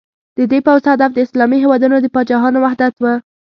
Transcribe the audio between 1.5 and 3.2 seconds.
هېوادونو د پاچاهانو وحدت و.